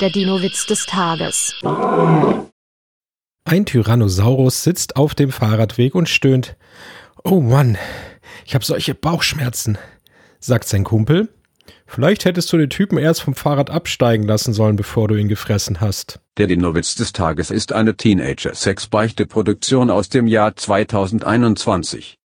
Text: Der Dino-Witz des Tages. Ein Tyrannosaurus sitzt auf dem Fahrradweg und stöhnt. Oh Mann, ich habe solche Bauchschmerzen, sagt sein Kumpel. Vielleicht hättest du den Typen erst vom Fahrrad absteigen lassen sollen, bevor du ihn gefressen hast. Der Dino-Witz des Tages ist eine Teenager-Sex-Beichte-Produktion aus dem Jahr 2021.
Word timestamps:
Der 0.00 0.10
Dino-Witz 0.10 0.66
des 0.66 0.84
Tages. 0.84 1.54
Ein 3.44 3.64
Tyrannosaurus 3.64 4.62
sitzt 4.62 4.96
auf 4.96 5.14
dem 5.14 5.30
Fahrradweg 5.30 5.94
und 5.94 6.10
stöhnt. 6.10 6.56
Oh 7.24 7.40
Mann, 7.40 7.78
ich 8.44 8.54
habe 8.54 8.62
solche 8.62 8.94
Bauchschmerzen, 8.94 9.78
sagt 10.38 10.68
sein 10.68 10.84
Kumpel. 10.84 11.30
Vielleicht 11.86 12.26
hättest 12.26 12.52
du 12.52 12.58
den 12.58 12.68
Typen 12.68 12.98
erst 12.98 13.22
vom 13.22 13.34
Fahrrad 13.34 13.70
absteigen 13.70 14.24
lassen 14.24 14.52
sollen, 14.52 14.76
bevor 14.76 15.08
du 15.08 15.14
ihn 15.14 15.28
gefressen 15.28 15.80
hast. 15.80 16.20
Der 16.36 16.46
Dino-Witz 16.46 16.96
des 16.96 17.14
Tages 17.14 17.50
ist 17.50 17.72
eine 17.72 17.96
Teenager-Sex-Beichte-Produktion 17.96 19.90
aus 19.90 20.10
dem 20.10 20.26
Jahr 20.26 20.56
2021. 20.56 22.18